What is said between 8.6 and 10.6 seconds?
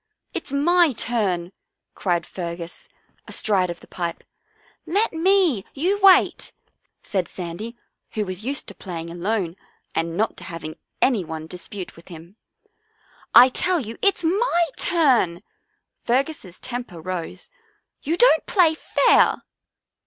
to playing alone and not to